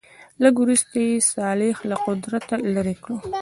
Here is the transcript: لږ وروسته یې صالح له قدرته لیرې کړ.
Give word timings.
لږ 0.43 0.55
وروسته 0.63 0.95
یې 1.07 1.25
صالح 1.33 1.77
له 1.89 1.95
قدرته 2.05 2.53
لیرې 2.73 2.95
کړ. 3.03 3.09